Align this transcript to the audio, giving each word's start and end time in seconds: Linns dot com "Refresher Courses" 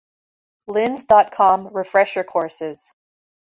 Linns 0.67 1.03
dot 1.05 1.31
com 1.31 1.67
"Refresher 1.67 2.23
Courses" 2.23 2.91